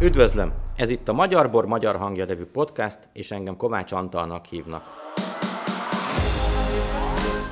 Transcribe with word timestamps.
Üdvözlöm! 0.00 0.52
Ez 0.76 0.90
itt 0.90 1.08
a 1.08 1.12
Magyar 1.12 1.50
Bor 1.50 1.66
Magyar 1.66 1.96
Hangja 1.96 2.24
nevű 2.24 2.44
podcast, 2.44 2.98
és 3.12 3.30
engem 3.30 3.56
Kovács 3.56 3.92
Antalnak 3.92 4.44
hívnak. 4.44 4.82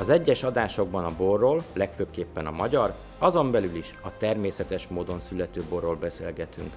Az 0.00 0.09
egyes 0.09 0.43
adásokban 0.43 1.04
a 1.04 1.17
borról, 1.17 1.62
legfőképpen 1.72 2.46
a 2.46 2.51
magyar, 2.51 2.95
azon 3.19 3.51
belül 3.51 3.74
is 3.74 3.95
a 4.03 4.17
természetes 4.17 4.89
módon 4.89 5.18
születő 5.18 5.62
borról 5.68 5.96
beszélgetünk. 5.96 6.72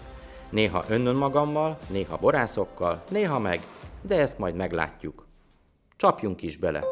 Néha 0.50 0.84
önnön 0.88 1.16
magammal, 1.16 1.78
néha 1.90 2.18
borászokkal, 2.18 3.04
néha 3.10 3.40
meg, 3.40 3.62
de 4.02 4.20
ezt 4.20 4.38
majd 4.38 4.56
meglátjuk. 4.56 5.28
Csapjunk 5.98 6.42
is 6.42 6.58
bele! 6.58 6.84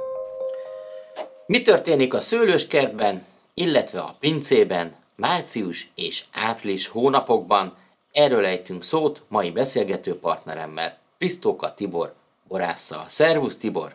Mi 1.46 1.62
történik 1.62 2.14
a 2.14 2.20
szőlőskertben, 2.20 3.26
illetve 3.54 4.00
a 4.00 4.16
pincében, 4.20 4.96
március 5.16 5.92
és 5.96 6.24
április 6.34 6.88
hónapokban, 6.88 7.74
erről 8.18 8.46
ejtünk 8.46 8.84
szót 8.84 9.24
mai 9.28 9.52
beszélgető 9.52 10.20
partneremmel, 10.20 10.98
Pistóka 11.18 11.74
Tibor 11.74 12.14
borásszal. 12.48 13.04
Szervusz 13.08 13.58
Tibor! 13.58 13.94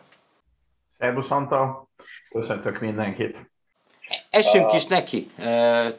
Szervusz 0.97 1.29
Anta, 1.31 1.87
köszöntök 2.29 2.79
mindenkit! 2.79 3.37
Essünk 4.29 4.73
is 4.73 4.85
neki, 4.85 5.31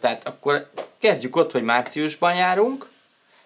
tehát 0.01 0.27
akkor 0.27 0.71
kezdjük 0.99 1.37
ott, 1.37 1.53
hogy 1.53 1.63
márciusban 1.63 2.35
járunk. 2.35 2.89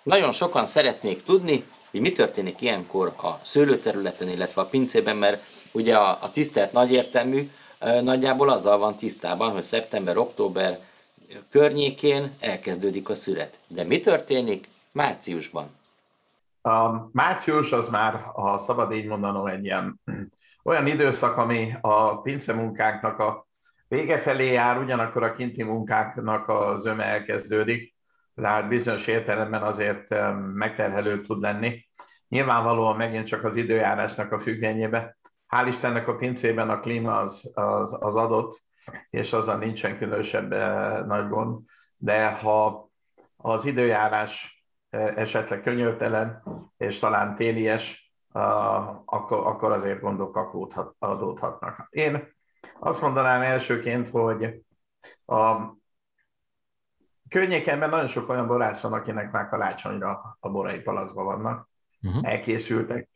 Nagyon 0.02 0.32
sokan 0.32 0.66
szeretnék 0.66 1.22
tudni, 1.22 1.64
hogy 1.90 2.00
mi 2.00 2.12
történik 2.12 2.60
ilyenkor 2.60 3.14
a 3.16 3.38
szőlőterületen, 3.42 4.28
illetve 4.28 4.60
a 4.60 4.66
pincében, 4.66 5.16
mert 5.16 5.42
ugye 5.72 5.96
a, 5.96 6.18
a 6.20 6.30
tisztelt 6.30 6.72
nagyértelmű 6.72 7.50
nagyjából 8.02 8.48
azzal 8.48 8.78
van 8.78 8.96
tisztában, 8.96 9.50
hogy 9.50 9.62
szeptember-október 9.62 10.78
környékén 11.50 12.36
elkezdődik 12.40 13.08
a 13.08 13.14
szület. 13.14 13.58
De 13.66 13.84
mi 13.84 14.00
történik 14.00 14.68
márciusban? 14.92 15.76
A 16.62 17.08
március 17.12 17.72
az 17.72 17.88
már, 17.88 18.14
ha 18.14 18.58
szabad 18.58 18.92
így 18.92 19.06
mondanom, 19.06 19.46
egy 19.46 19.64
ilyen 19.64 20.00
olyan 20.64 20.86
időszak, 20.86 21.36
ami 21.36 21.74
a 21.80 22.20
pincemunkáknak 22.20 23.18
a 23.18 23.46
vége 23.88 24.18
felé 24.18 24.52
jár, 24.52 24.78
ugyanakkor 24.78 25.22
a 25.22 25.34
kinti 25.34 25.62
munkáknak 25.62 26.48
a 26.48 26.78
zöme 26.78 27.04
elkezdődik, 27.04 27.94
tehát 28.34 28.68
bizonyos 28.68 29.06
értelemben 29.06 29.62
azért 29.62 30.14
megterhelő 30.54 31.22
tud 31.22 31.40
lenni. 31.40 31.86
Nyilvánvalóan 32.28 32.96
megint 32.96 33.26
csak 33.26 33.44
az 33.44 33.56
időjárásnak 33.56 34.32
a 34.32 34.38
függvényébe. 34.38 35.16
Hál' 35.48 35.66
Istennek 35.68 36.08
a 36.08 36.16
pincében 36.16 36.70
a 36.70 36.80
klíma 36.80 37.18
az, 37.18 37.50
az, 37.54 37.96
az 38.00 38.16
adott, 38.16 38.60
és 39.10 39.32
azzal 39.32 39.58
nincsen 39.58 39.98
különösebb 39.98 40.52
eh, 40.52 41.04
nagy 41.06 41.28
gond, 41.28 41.60
de 41.96 42.30
ha 42.30 42.88
az 43.36 43.64
időjárás 43.64 44.64
eh, 44.90 45.16
esetleg 45.16 45.62
könyörtelen, 45.62 46.42
és 46.76 46.98
talán 46.98 47.36
télies, 47.36 48.12
akkor, 49.04 49.46
akkor 49.46 49.72
azért 49.72 50.00
gondok 50.00 50.36
adódhatnak. 50.98 51.86
Én 51.90 52.36
azt 52.78 53.00
mondanám 53.00 53.42
elsőként, 53.42 54.08
hogy 54.08 54.62
a 55.26 55.56
környékenben 57.28 57.88
nagyon 57.88 58.06
sok 58.06 58.28
olyan 58.28 58.46
borász 58.46 58.80
van, 58.80 58.92
akinek 58.92 59.30
már 59.32 59.48
karácsonyra 59.48 60.36
a 60.40 60.48
borai 60.50 60.80
palaszban 60.80 61.24
vannak, 61.24 61.68
uh-huh. 62.02 62.28
elkészültek, 62.30 63.08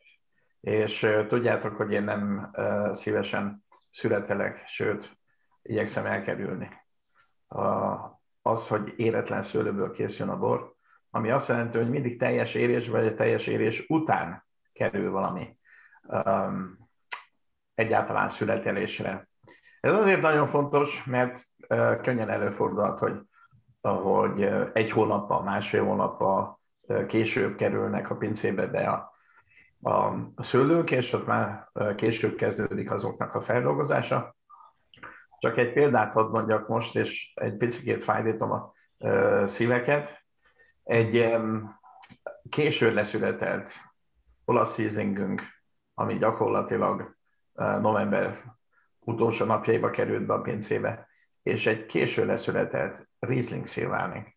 és 0.59 1.07
tudjátok, 1.27 1.75
hogy 1.75 1.91
én 1.91 2.03
nem 2.03 2.51
szívesen 2.91 3.65
születelek, 3.89 4.63
sőt, 4.67 5.17
igyekszem 5.63 6.05
elkerülni 6.05 6.69
az, 8.41 8.67
hogy 8.67 8.93
éretlen 8.95 9.43
szőlőből 9.43 9.91
készül 9.91 10.29
a 10.29 10.37
bor, 10.37 10.73
ami 11.09 11.31
azt 11.31 11.47
jelenti, 11.47 11.77
hogy 11.77 11.89
mindig 11.89 12.19
teljes 12.19 12.53
érés 12.53 12.87
vagy 12.87 13.15
teljes 13.15 13.47
érés 13.47 13.85
után 13.87 14.45
kerül 14.73 15.11
valami 15.11 15.57
um, 16.01 16.77
egyáltalán 17.75 18.29
születelésre. 18.29 19.27
Ez 19.79 19.95
azért 19.95 20.21
nagyon 20.21 20.47
fontos, 20.47 21.03
mert 21.03 21.43
uh, 21.69 22.01
könnyen 22.01 22.29
előfordulhat, 22.29 22.99
hogy, 22.99 23.19
hogy 23.81 24.43
uh, 24.43 24.69
egy 24.73 24.91
hónappal, 24.91 25.43
másfél 25.43 25.83
hónappal 25.83 26.59
uh, 26.81 27.05
később 27.05 27.55
kerülnek 27.55 28.09
a 28.09 28.15
pincébe 28.15 28.67
be 28.67 28.89
a, 28.89 29.13
a, 29.81 29.91
a 30.35 30.43
szőlők, 30.43 30.91
és 30.91 31.13
ott 31.13 31.25
már 31.25 31.69
uh, 31.73 31.95
később 31.95 32.35
kezdődik 32.35 32.91
azoknak 32.91 33.35
a 33.35 33.41
feldolgozása. 33.41 34.35
Csak 35.43 35.57
egy 35.57 35.73
példát 35.73 36.11
hadd 36.11 36.29
mondjak 36.29 36.67
most, 36.67 36.95
és 36.95 37.31
egy 37.35 37.57
picit 37.57 38.03
fájdítom 38.03 38.51
a 38.51 38.73
szíveket. 39.45 40.23
Egy 40.83 41.17
um, 41.17 41.79
késő 42.49 42.93
leszületelt 42.93 43.71
olasz 44.45 44.73
szízlingünk, 44.73 45.41
ami 45.93 46.17
gyakorlatilag 46.17 47.15
november 47.53 48.43
utolsó 48.99 49.45
napjaiba 49.45 49.89
került 49.89 50.25
be 50.25 50.33
a 50.33 50.41
pincébe, 50.41 51.07
és 51.41 51.65
egy 51.65 51.85
késő 51.85 52.25
leszületett 52.25 53.07
Riesling 53.19 53.67
szilvánik, 53.67 54.35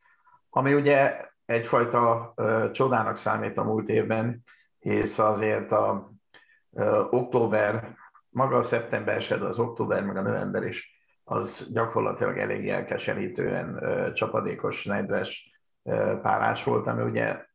ami 0.50 0.74
ugye 0.74 1.20
egyfajta 1.44 2.34
csodának 2.72 3.16
számít 3.16 3.56
a 3.56 3.64
múlt 3.64 3.88
évben, 3.88 4.44
és 4.78 5.18
azért 5.18 5.72
a 5.72 6.12
október, 7.10 7.96
maga 8.28 8.56
a 8.56 8.62
szeptember 8.62 9.22
se, 9.22 9.34
az 9.34 9.58
október, 9.58 10.04
meg 10.04 10.16
a 10.16 10.22
november 10.22 10.62
is, 10.62 10.95
az 11.28 11.68
gyakorlatilag 11.72 12.38
elég 12.38 12.68
elkeserítően 12.68 13.80
csapadékos, 14.14 14.84
nedves 14.84 15.50
párás 16.22 16.64
volt, 16.64 16.86
ami 16.86 17.02
ugye 17.02 17.46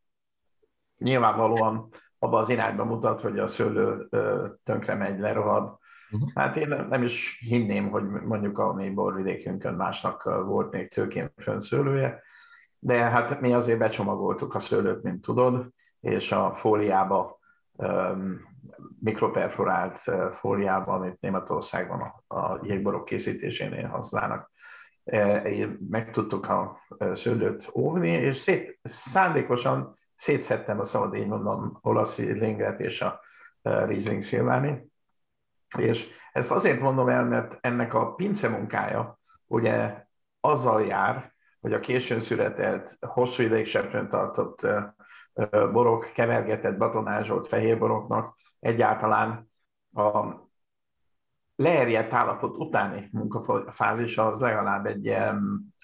nyilvánvalóan 0.98 1.88
abba 2.20 2.38
az 2.38 2.50
irányba 2.50 2.86
mutat, 2.86 3.22
hogy 3.22 3.40
a 3.40 3.48
szőlő 3.48 4.08
tönkre 4.64 4.96
megy, 4.96 5.20
lerohad. 5.20 5.78
Uh-huh. 6.12 6.30
Hát 6.36 6.56
én 6.56 6.68
nem 6.90 7.04
is 7.04 7.40
hinném, 7.48 7.90
hogy 7.90 8.04
mondjuk 8.04 8.58
a 8.58 8.74
mi 8.74 8.90
borvidékünkön 8.90 9.74
másnak 9.74 10.24
volt 10.24 10.72
még 10.72 10.90
tőkén 10.90 11.34
fönn 11.38 11.59
szőlője, 11.59 12.22
de 12.80 12.98
hát 12.98 13.42
mi 13.42 13.53
azért 13.53 13.80
becsomagoltuk 13.80 14.56
a 14.56 14.59
szőlőt, 14.59 15.03
mint 15.03 15.22
tudod, 15.22 15.68
és 16.00 16.32
a 16.32 16.53
fóliába, 16.53 17.40
um, 17.72 18.51
mikroperforált 19.00 20.00
fóliába, 20.34 20.94
amit 20.94 21.20
Németországban 21.20 22.24
a, 22.28 22.36
a 22.36 22.60
jégborok 22.64 23.06
készítésénél 23.06 23.88
használnak, 23.88 24.52
meg 25.90 26.10
tudtuk 26.12 26.50
a 26.50 26.80
szőlőt 27.14 27.70
óvni, 27.74 28.10
és 28.10 28.38
szét, 28.38 28.80
szándékosan 28.84 30.00
szétszedtem 30.16 30.80
a 30.80 30.84
szabad 30.84 31.16
így 31.16 31.28
mondom 31.28 31.80
olasz 31.82 32.18
lingret 32.18 32.80
és 32.80 33.02
a 33.02 33.20
Riesling 33.62 34.22
szilváni. 34.22 34.90
És 35.78 36.10
ezt 36.32 36.52
azért 36.52 36.80
mondom 36.80 37.10
el, 37.10 37.26
mert 37.26 37.58
ennek 37.62 37.94
a 37.94 38.14
pince 38.14 38.48
munkája 38.48 39.20
ugye 39.46 40.06
azzal 40.40 40.86
jár, 40.86 41.34
hogy 41.62 41.74
a 41.74 41.80
későn 41.80 42.20
született, 42.20 42.98
hosszú 43.00 43.44
ideig 43.44 43.66
seprőn 43.66 44.10
tartott 44.10 44.68
borok, 45.50 46.12
kevergetett, 46.14 46.78
batonázsolt 46.78 47.48
fehérboroknak 47.48 48.36
egyáltalán 48.62 49.52
a 49.94 50.26
leerjedt 51.56 52.14
állapot 52.14 52.58
utáni 52.58 53.10
munkafázis 53.12 54.18
az 54.18 54.40
legalább 54.40 54.86
egy 54.86 55.18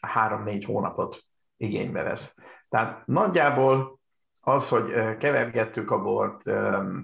három-négy 0.02 0.66
hónapot 0.66 1.24
igénybe 1.58 2.04
vesz. 2.04 2.36
Tehát 2.70 3.08
nagyjából 3.08 4.00
az, 4.40 4.70
hogy 4.70 5.18
kevergettük 5.18 5.92
a 5.92 6.02
bort, 6.02 6.48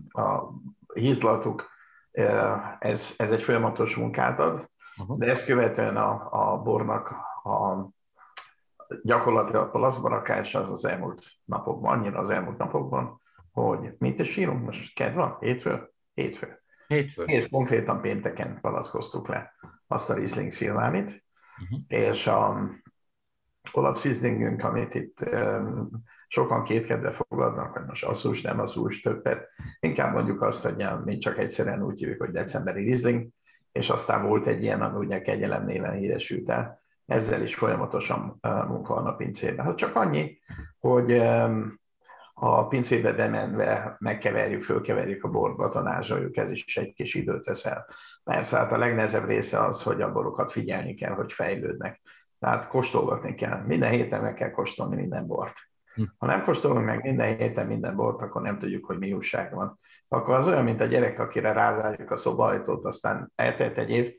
a 0.08 0.50
hízlatuk, 0.94 1.70
ez, 2.80 3.14
ez 3.18 3.32
egy 3.32 3.44
folyamatos 3.44 3.96
munkát 3.96 4.40
ad, 4.40 4.70
uh-huh. 4.98 5.18
de 5.18 5.26
ezt 5.26 5.46
követően 5.46 5.98
a, 5.98 6.28
a 6.32 6.62
bornak 6.62 7.12
a 7.44 7.88
gyakorlatilag 9.04 9.68
a 9.68 9.70
palaszbarakás 9.70 10.56
az 10.56 10.70
az 10.70 10.86
elmúlt 10.86 11.26
napokban, 11.46 11.98
annyira 11.98 12.20
az 12.20 12.30
elmúlt 12.30 12.58
napokban, 12.58 13.22
hogy 13.54 13.94
mit 13.98 14.20
is 14.20 14.38
írunk 14.38 14.66
most? 14.66 14.96
Kedv 14.96 15.16
van? 15.16 15.38
Hétfő? 15.40 15.90
Hétfő. 16.14 16.62
Hétfő. 16.88 17.24
És 17.24 17.50
konkrétan 17.50 18.02
pénteken 18.02 18.58
palaszkoztuk 18.62 19.28
le 19.28 19.54
azt 19.88 20.10
a 20.10 20.14
Riesling 20.14 20.52
Szilvánit, 20.52 21.24
uh-huh. 21.64 21.80
és 21.88 22.28
a 22.28 22.70
olasz 23.72 24.04
Rieslingünk, 24.04 24.64
amit 24.64 24.96
itt 24.96 25.20
um, 25.32 25.90
sokan 26.28 26.64
kétkedve 26.64 27.12
fogadnak, 27.12 27.74
hogy 27.74 27.86
most 27.86 28.06
asszús, 28.06 28.42
nem 28.42 28.60
asszús, 28.60 29.02
többet. 29.02 29.48
Inkább 29.80 30.14
mondjuk 30.14 30.42
azt, 30.42 30.64
hogy 30.64 30.86
mi 31.06 31.18
csak 31.18 31.38
egyszerűen 31.38 31.84
úgy 31.84 32.00
hívjuk, 32.00 32.22
hogy 32.22 32.32
decemberi 32.32 32.84
Riesling, 32.84 33.28
és 33.72 33.90
aztán 33.90 34.28
volt 34.28 34.48
egy 34.48 34.64
ilyen, 34.64 34.82
ami 34.82 35.06
ugye 35.06 35.22
kegyelem 35.22 35.66
néven 35.66 35.94
híresült 35.94 36.50
el. 36.50 36.82
Ezzel 37.06 37.42
is 37.42 37.56
folyamatosan 37.56 38.40
munka 38.42 38.94
van 38.94 39.06
a 39.06 39.16
pincében. 39.16 39.66
Hát 39.66 39.78
csak 39.78 39.96
annyi, 39.96 40.40
hogy 40.80 41.22
a 42.46 42.68
pincébe 42.68 43.14
bemenve 43.14 43.96
megkeverjük, 44.00 44.64
fölkeverjük 44.64 45.24
a 45.24 45.30
bort, 45.30 45.56
batonázsoljuk, 45.56 46.38
ez 46.38 46.50
is 46.50 46.78
egy 46.78 46.94
kis 46.94 47.14
időt 47.14 47.46
vesz 47.46 47.66
el. 47.66 47.88
Persze 48.24 48.58
hát 48.58 48.72
a 48.72 48.78
legnehezebb 48.78 49.28
része 49.28 49.64
az, 49.64 49.84
hogy 49.84 50.02
a 50.02 50.12
borokat 50.12 50.52
figyelni 50.52 50.94
kell, 50.94 51.14
hogy 51.14 51.34
fejlődnek. 51.34 52.02
Tehát 52.40 52.68
kóstolgatni 52.68 53.36
kell. 53.36 53.64
Minden 53.66 53.90
héten 53.90 54.22
meg 54.22 54.34
kell 54.34 54.52
kóstolni 54.52 54.96
minden 54.96 55.28
bort 55.28 55.54
Hm. 55.94 56.04
Ha 56.18 56.26
nem 56.26 56.44
kóstolunk 56.44 56.86
meg 56.86 57.04
minden 57.04 57.38
héten 57.38 57.68
minden 57.68 57.96
bort, 57.96 58.22
akkor 58.22 58.42
nem 58.42 58.60
tudjuk, 58.60 58.86
hogy 58.86 58.98
mi 58.98 59.14
újság 59.14 59.54
van. 59.54 59.80
Akkor 60.08 60.36
az 60.36 60.48
olyan, 60.48 60.64
mint 60.64 60.82
a 60.82 60.86
gyerek, 60.86 61.20
akire 61.20 61.52
rázárjuk 61.52 62.12
a 62.12 62.18
szobajtót, 62.18 62.86
aztán 62.86 63.32
eltelt 63.36 63.78
egy 63.78 63.90
év, 63.90 64.14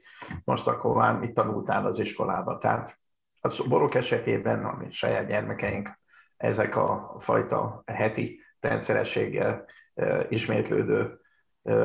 most 0.44 0.66
akkor 0.66 0.96
már 0.96 1.18
mit 1.18 1.34
tanultál 1.34 1.86
az 1.86 1.98
iskolába. 1.98 2.58
Tehát 2.58 2.98
a 3.40 3.64
borok 3.68 3.94
esetében, 3.94 4.64
ami 4.64 4.86
saját 4.90 5.26
gyermekeink, 5.26 6.02
ezek 6.44 6.76
a 6.76 7.16
fajta 7.18 7.82
heti 7.86 8.40
rendszerességgel 8.60 9.64
ismétlődő 10.28 11.18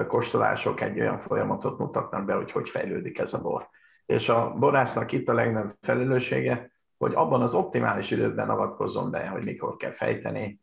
kóstolások 0.08 0.82
egy 0.82 1.00
olyan 1.00 1.20
folyamatot 1.20 1.78
mutatnak 1.78 2.26
be, 2.26 2.34
hogy 2.34 2.52
hogy 2.52 2.70
fejlődik 2.70 3.20
ez 3.20 3.34
a 3.34 3.42
bor. 3.42 3.70
És 4.06 4.30
a 4.30 4.54
borásznak 4.54 5.12
itt 5.12 5.30
a 5.30 5.34
legnagyobb 5.34 5.76
felelőssége, 5.82 6.72
hogy 6.98 7.14
abban 7.16 7.42
az 7.42 7.54
optimális 7.54 8.12
időben 8.12 8.50
avatkozzon 8.50 9.12
be, 9.12 9.28
hogy 9.28 9.44
mikor 9.44 9.76
kell 9.76 9.92
fejteni 9.92 10.60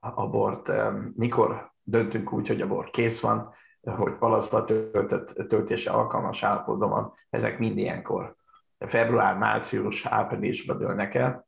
a 0.00 0.28
bort, 0.28 0.72
mikor 1.14 1.72
döntünk 1.82 2.32
úgy, 2.32 2.48
hogy 2.48 2.60
a 2.60 2.66
bor 2.66 2.90
kész 2.90 3.20
van, 3.20 3.54
hogy 3.82 4.12
palaszba 4.12 4.64
töltött, 4.64 5.48
töltése 5.48 5.90
alkalmas 5.90 6.42
állapotban 6.42 6.88
van, 6.88 7.12
ezek 7.30 7.58
mind 7.58 7.78
ilyenkor. 7.78 8.36
Február, 8.78 9.36
március, 9.36 10.06
áprilisban 10.06 10.78
dőlnek 10.78 11.14
el, 11.14 11.47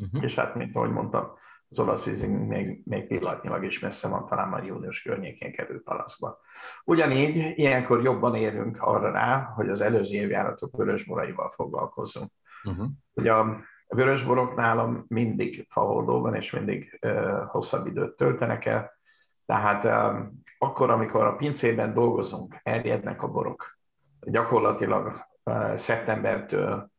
uh-huh. 0.00 0.22
és 0.24 0.34
hát, 0.34 0.54
mint 0.54 0.76
ahogy 0.76 0.90
mondtam, 0.90 1.38
az 1.68 1.78
olasz 1.78 2.06
ízing 2.06 2.46
még, 2.46 2.82
még 2.84 3.06
pillanatnyilag 3.06 3.64
is 3.64 3.78
messze 3.78 4.08
van, 4.08 4.26
talán 4.26 4.48
már 4.48 4.64
június 4.64 5.02
környékén 5.02 5.52
kerül 5.52 5.82
palaszba. 5.82 6.40
Ugyanígy 6.84 7.58
ilyenkor 7.58 8.02
jobban 8.02 8.34
érünk 8.34 8.76
arra 8.80 9.10
rá, 9.10 9.52
hogy 9.54 9.68
az 9.68 9.80
előző 9.80 10.16
évjáratok 10.16 10.76
vörösboraival 10.76 11.48
foglalkozunk. 11.48 12.30
Uh-huh. 12.64 12.86
Ugye 13.12 13.32
a 13.32 13.60
vörösborok 13.88 14.56
nálam 14.56 15.04
mindig 15.08 15.66
fahordóban 15.68 16.34
és 16.34 16.50
mindig 16.50 16.98
uh, 17.02 17.44
hosszabb 17.46 17.86
időt 17.86 18.16
töltenek 18.16 18.64
el, 18.64 18.98
tehát 19.46 19.84
um, 19.84 20.42
akkor, 20.58 20.90
amikor 20.90 21.24
a 21.24 21.36
pincében 21.36 21.94
dolgozunk, 21.94 22.56
eljednek 22.62 23.22
a 23.22 23.28
borok. 23.28 23.78
Gyakorlatilag 24.20 25.26
uh, 25.44 25.74
szeptembertől 25.76 26.90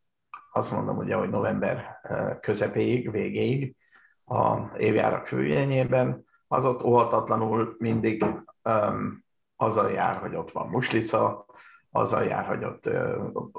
azt 0.51 0.71
mondom 0.71 0.97
ugye, 0.97 1.15
hogy 1.15 1.29
november 1.29 1.99
közepéig, 2.41 3.11
végéig, 3.11 3.75
a 4.25 4.77
évjárak 4.77 5.27
főjenyében, 5.27 6.25
az 6.47 6.65
ott 6.65 6.83
óhatatlanul 6.83 7.75
mindig 7.77 8.25
um, 8.63 9.23
azzal 9.55 9.91
jár, 9.91 10.15
hogy 10.15 10.35
ott 10.35 10.51
van 10.51 10.67
muslica, 10.67 11.45
azzal 11.91 12.23
jár, 12.23 12.45
hogy 12.45 12.63
ott 12.63 12.89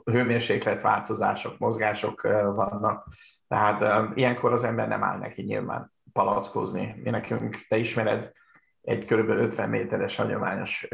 hőmérsékletváltozások, 0.05 1.59
mozgások 1.59 2.23
vannak. 2.55 3.09
Tehát 3.49 4.11
ilyenkor 4.17 4.53
az 4.53 4.65
ember 4.65 4.89
nem 4.89 5.03
áll 5.03 5.19
neki 5.19 5.43
nyilván 5.43 5.93
palackozni. 6.13 7.01
Mi 7.03 7.11
nekünk, 7.11 7.67
te 7.69 7.77
ismered, 7.77 8.33
egy 8.83 9.05
kb. 9.05 9.29
50 9.29 9.69
méteres 9.69 10.17
hagyományos 10.17 10.89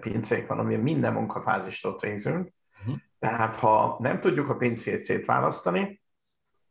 pincék 0.00 0.46
van, 0.46 0.58
ami 0.58 0.76
minden 0.76 1.12
munkafázist 1.12 1.86
ott 1.86 2.00
végzünk. 2.00 2.52
Tehát 3.22 3.56
ha 3.56 3.96
nem 4.00 4.20
tudjuk 4.20 4.48
a 4.48 4.56
pincét 4.56 5.04
szétválasztani, 5.04 6.02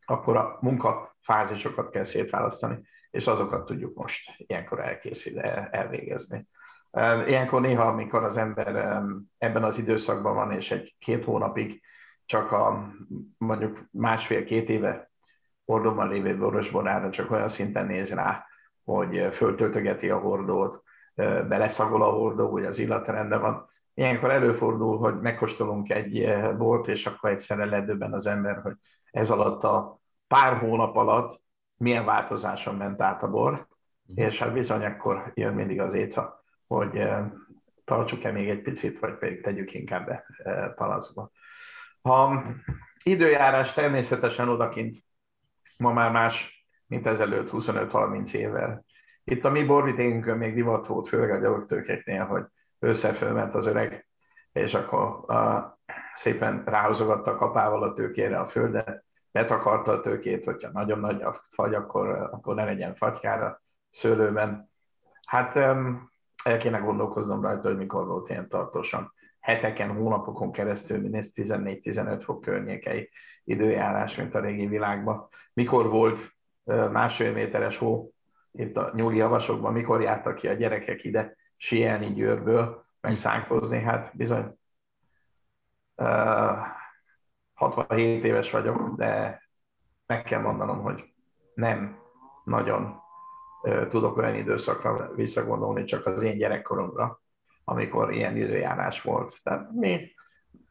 akkor 0.05 0.37
a 0.37 0.57
munkafázisokat 0.61 1.89
kell 1.89 2.03
szétválasztani, 2.03 2.81
és 3.11 3.27
azokat 3.27 3.65
tudjuk 3.65 3.95
most 3.95 4.33
ilyenkor 4.37 4.79
elkészíteni, 4.79 5.67
elvégezni. 5.71 6.47
Ilyenkor 7.27 7.61
néha, 7.61 7.83
amikor 7.83 8.23
az 8.23 8.37
ember 8.37 9.01
ebben 9.37 9.63
az 9.63 9.77
időszakban 9.77 10.35
van, 10.35 10.51
és 10.51 10.71
egy-két 10.71 11.23
hónapig 11.23 11.81
csak 12.25 12.51
a 12.51 12.87
mondjuk 13.37 13.87
másfél-két 13.91 14.69
éve 14.69 15.11
hordóban 15.65 16.09
lévő 16.09 16.37
borosborára 16.37 17.09
csak 17.09 17.31
olyan 17.31 17.47
szinten 17.47 17.85
néz 17.85 18.13
rá, 18.13 18.45
hogy 18.83 19.27
föltöltögeti 19.31 20.09
a 20.09 20.19
hordót, 20.19 20.83
beleszagol 21.47 22.03
a 22.03 22.11
hordó, 22.11 22.49
hogy 22.49 22.65
az 22.65 22.79
illata 22.79 23.11
rendben 23.11 23.41
van. 23.41 23.69
Ilyenkor 23.93 24.31
előfordul, 24.31 24.97
hogy 24.97 25.19
megkóstolunk 25.19 25.89
egy 25.89 26.29
bort, 26.57 26.87
és 26.87 27.05
akkor 27.05 27.29
egyszerre 27.29 27.65
ledöbben 27.65 28.13
az 28.13 28.27
ember, 28.27 28.61
hogy 28.61 28.75
ez 29.11 29.29
alatt 29.29 29.63
a 29.63 29.99
pár 30.27 30.57
hónap 30.57 30.95
alatt 30.95 31.41
milyen 31.77 32.05
változáson 32.05 32.75
ment 32.75 33.01
át 33.01 33.23
a 33.23 33.29
bor, 33.29 33.67
mhm. 34.03 34.21
és 34.21 34.39
hát 34.39 34.53
bizony 34.53 34.85
akkor 34.85 35.31
jön 35.33 35.53
mindig 35.53 35.81
az 35.81 35.93
éca 35.93 36.41
hogy 36.75 37.09
tartsuk-e 37.85 38.31
még 38.31 38.49
egy 38.49 38.61
picit, 38.61 38.99
vagy 38.99 39.17
pedig 39.17 39.41
tegyük 39.41 39.73
inkább 39.73 40.05
be 40.05 40.25
palacba. 40.75 41.31
Ha 42.01 42.43
időjárás 43.03 43.73
természetesen 43.73 44.49
odakint 44.49 44.97
ma 45.77 45.93
már 45.93 46.11
más, 46.11 46.65
mint 46.87 47.07
ezelőtt 47.07 47.49
25-30 47.51 48.33
évvel. 48.33 48.85
Itt 49.23 49.45
a 49.45 49.49
mi 49.49 49.63
borvidénkön 49.63 50.37
még 50.37 50.53
divat 50.53 50.87
volt, 50.87 51.07
főleg 51.07 51.31
a 51.31 51.39
gyalogtőkeknél, 51.39 52.25
hogy 52.25 52.43
összefölment 52.81 53.55
az 53.55 53.65
öreg, 53.65 54.07
és 54.51 54.73
akkor 54.73 55.35
a, 55.35 55.79
szépen 56.13 56.63
ráhozogatta 56.65 57.31
a 57.31 57.35
kapával 57.35 57.83
a 57.83 57.93
tőkére 57.93 58.39
a 58.39 58.45
földet, 58.45 59.03
betakarta 59.31 59.91
a 59.91 59.99
tőkét, 59.99 60.43
hogyha 60.45 60.71
nagyon 60.71 60.99
nagy 60.99 61.21
a 61.21 61.35
fagy, 61.47 61.73
akkor, 61.73 62.09
akkor 62.09 62.55
ne 62.55 62.63
legyen 62.63 62.95
fagykára 62.95 63.61
szőlőben. 63.89 64.69
Hát 65.25 65.55
el 66.43 66.57
kéne 66.59 66.77
gondolkoznom 66.77 67.41
rajta, 67.41 67.67
hogy 67.67 67.77
mikor 67.77 68.07
volt 68.07 68.29
ilyen 68.29 68.49
tartósan. 68.49 69.13
Heteken, 69.39 69.95
hónapokon 69.95 70.51
keresztül 70.51 70.99
mindez 70.99 71.31
14-15 71.35 72.19
fok 72.23 72.41
környékei 72.41 73.09
időjárás, 73.43 74.15
mint 74.15 74.35
a 74.35 74.39
régi 74.39 74.67
világban. 74.67 75.27
Mikor 75.53 75.89
volt 75.89 76.35
másfél 76.91 77.33
méteres 77.33 77.77
hó 77.77 78.13
itt 78.51 78.77
a 78.77 78.91
nyúli 78.93 79.17
javasokban, 79.17 79.73
mikor 79.73 80.01
jártak 80.01 80.35
ki 80.35 80.47
a 80.47 80.53
gyerekek 80.53 81.03
ide 81.03 81.35
sielni 81.61 82.13
Győrből, 82.13 82.85
meg 83.01 83.15
szánkozni, 83.15 83.81
hát 83.81 84.15
bizony 84.15 84.57
uh, 85.95 86.57
67 87.53 88.23
éves 88.23 88.51
vagyok, 88.51 88.95
de 88.95 89.41
meg 90.05 90.23
kell 90.23 90.41
mondanom, 90.41 90.81
hogy 90.81 91.13
nem 91.53 91.99
nagyon 92.43 92.99
tudok 93.89 94.17
olyan 94.17 94.35
időszakra 94.35 95.11
visszagondolni, 95.15 95.83
csak 95.83 96.05
az 96.05 96.23
én 96.23 96.37
gyerekkoromra, 96.37 97.21
amikor 97.63 98.13
ilyen 98.13 98.37
időjárás 98.37 99.01
volt. 99.01 99.39
Tehát 99.43 99.71
mi 99.71 100.11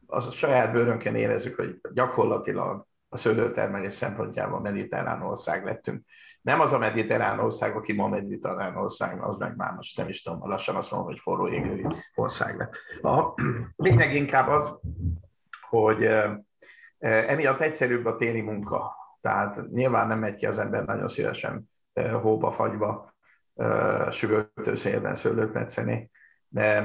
az 0.05 0.27
a 0.27 0.31
saját 0.31 0.71
bőrönken 0.71 1.15
érezzük, 1.15 1.55
hogy 1.55 1.79
gyakorlatilag 1.93 2.85
a 3.09 3.17
szőlőtermelés 3.17 3.93
szempontjából 3.93 4.59
mediterrán 4.59 5.21
ország 5.21 5.65
lettünk. 5.65 6.05
Nem 6.41 6.59
az 6.59 6.73
a 6.73 6.77
mediterrán 6.77 7.39
ország, 7.39 7.75
aki 7.75 7.93
ma 7.93 8.07
mediterrán 8.07 8.75
ország, 8.75 9.23
az 9.23 9.37
meg 9.37 9.55
már 9.55 9.73
most 9.73 9.97
nem 9.97 10.07
is 10.07 10.21
tudom, 10.21 10.49
lassan 10.49 10.75
azt 10.75 10.91
mondom, 10.91 11.09
hogy 11.09 11.19
forró 11.19 11.47
égő 11.47 11.87
ország 12.15 12.57
lett. 12.57 12.73
A 13.01 13.33
lényeg 13.75 14.15
inkább 14.15 14.47
az, 14.47 14.79
hogy 15.69 16.09
emiatt 16.99 17.59
egyszerűbb 17.59 18.05
a 18.05 18.15
téli 18.15 18.41
munka. 18.41 18.95
Tehát 19.21 19.69
nyilván 19.71 20.07
nem 20.07 20.19
megy 20.19 20.35
ki 20.35 20.45
az 20.45 20.59
ember 20.59 20.85
nagyon 20.85 21.07
szívesen 21.07 21.69
hóba, 22.21 22.51
fagyba, 22.51 23.13
süvöltő 24.09 24.75
szélben 24.75 25.15
szőlőt 25.15 25.53
metszeni, 25.53 26.11
de 26.47 26.83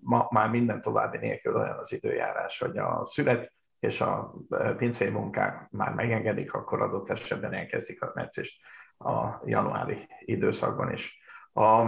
ma 0.00 0.26
már 0.30 0.50
minden 0.50 0.80
további 0.80 1.18
nélkül 1.18 1.56
olyan 1.56 1.78
az 1.78 1.92
időjárás, 1.92 2.58
hogy 2.58 2.78
a 2.78 3.02
szület 3.04 3.52
és 3.84 4.00
a 4.00 4.34
pincéi 4.76 5.08
munkák 5.08 5.70
már 5.70 5.94
megengedik, 5.94 6.52
akkor 6.52 6.82
adott 6.82 7.10
esetben 7.10 7.52
elkezdik 7.52 8.02
a 8.02 8.12
metszést 8.14 8.60
a 8.98 9.42
januári 9.44 10.08
időszakban 10.20 10.92
is. 10.92 11.18
A, 11.52 11.82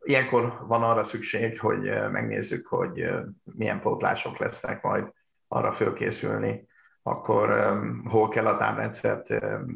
ilyenkor 0.00 0.66
van 0.66 0.82
arra 0.82 1.04
szükség, 1.04 1.60
hogy 1.60 1.82
megnézzük, 2.10 2.66
hogy 2.66 3.10
milyen 3.44 3.80
pótlások 3.80 4.38
lesznek 4.38 4.82
majd 4.82 5.12
arra 5.48 5.72
fölkészülni, 5.72 6.66
akkor 7.02 7.78
hol 8.04 8.28
kell 8.28 8.46
a 8.46 8.56
támrendszert 8.56 9.28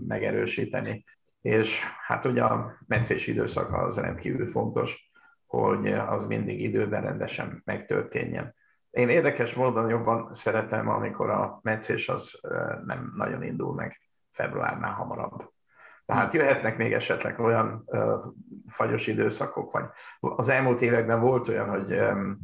megerősíteni. 0.07 1.05
És 1.41 1.81
hát 2.07 2.25
ugye 2.25 2.43
a 2.43 2.79
meccés 2.87 3.27
időszak 3.27 3.73
az 3.73 3.99
rendkívül 3.99 4.47
fontos, 4.47 5.11
hogy 5.47 5.93
az 5.93 6.27
mindig 6.27 6.61
időben 6.61 7.03
rendesen 7.03 7.63
megtörténjen. 7.65 8.55
Én 8.91 9.09
érdekes 9.09 9.55
módon 9.55 9.89
jobban 9.89 10.35
szeretem, 10.35 10.89
amikor 10.89 11.31
a 11.31 11.59
meccés 11.63 12.09
az 12.09 12.41
nem 12.85 13.13
nagyon 13.17 13.43
indul 13.43 13.75
meg 13.75 14.01
februárnál 14.33 14.93
hamarabb. 14.93 15.55
Tehát 16.07 16.35
jöhetnek 16.35 16.77
még 16.77 16.93
esetleg 16.93 17.41
olyan 17.41 17.83
uh, 17.87 18.15
fagyos 18.69 19.07
időszakok, 19.07 19.73
vagy 19.73 19.85
az 20.21 20.49
elmúlt 20.49 20.81
években 20.81 21.21
volt 21.21 21.49
olyan, 21.49 21.69
hogy 21.69 21.93
um, 21.93 22.39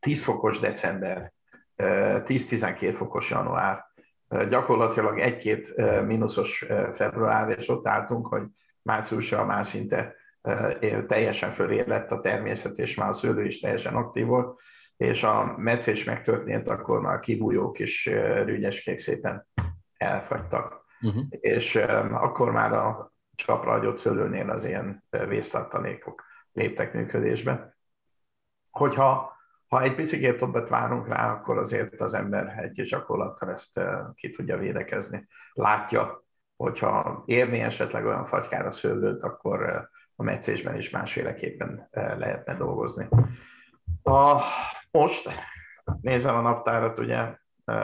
10 0.00 0.24
fokos 0.24 0.58
december, 0.58 1.32
uh, 1.76 2.22
10-12 2.26 2.92
fokos 2.96 3.30
január, 3.30 3.88
gyakorlatilag 4.48 5.20
egy-két 5.20 5.74
mínuszos 6.06 6.66
február, 6.92 7.58
és 7.58 7.68
ott 7.68 7.86
álltunk, 7.86 8.26
hogy 8.26 8.42
márciusra 8.82 9.44
már 9.44 9.66
szinte 9.66 10.14
teljesen 11.06 11.52
fölé 11.52 11.84
lett 11.86 12.10
a 12.10 12.20
természet, 12.20 12.78
és 12.78 12.94
már 12.94 13.08
a 13.08 13.12
szőlő 13.12 13.44
is 13.44 13.60
teljesen 13.60 13.94
aktív 13.94 14.26
volt, 14.26 14.60
és 15.00 15.22
a 15.22 15.54
meccés 15.56 16.04
megtörtént, 16.04 16.68
akkor 16.68 17.00
már 17.00 17.14
a 17.14 17.20
kibújók 17.20 17.78
is 17.78 18.06
rügyeskék 18.44 18.98
szépen 18.98 19.46
elfagytak. 19.96 20.84
uh-huh. 21.00 21.24
és 21.30 21.76
akkor 22.10 22.50
már 22.52 22.72
a 22.72 23.12
csapra 23.34 23.72
adott 23.72 23.96
szőlőnél 23.96 24.50
az 24.50 24.64
ilyen 24.64 25.04
vésztartalékok 25.28 26.24
léptek 26.52 26.94
működésbe. 26.94 27.76
Hogyha 28.70 29.38
ha 29.68 29.82
egy 29.82 29.94
picit 29.94 30.38
többet 30.38 30.68
várunk 30.68 31.08
rá, 31.08 31.32
akkor 31.32 31.58
azért 31.58 32.00
az 32.00 32.14
ember 32.14 32.58
egy 32.58 32.72
kis 32.72 32.88
gyakorlattal 32.88 33.50
ezt 33.50 33.80
ki 34.14 34.30
tudja 34.30 34.58
védekezni. 34.58 35.26
Látja, 35.52 36.24
hogyha 36.56 37.22
érni 37.26 37.60
esetleg 37.60 38.06
olyan 38.06 38.24
fagykára 38.24 38.70
szőlőt, 38.70 39.22
akkor 39.22 39.88
a 40.16 40.22
meccésben 40.22 40.76
is 40.76 40.90
másféleképpen 40.90 41.88
lehetne 41.90 42.54
dolgozni. 42.54 43.08
A, 44.02 44.42
most 44.90 45.28
nézem 46.00 46.34
a 46.34 46.40
naptárat, 46.40 46.98
ugye 46.98 47.34